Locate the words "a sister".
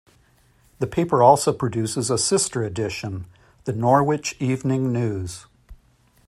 2.09-2.63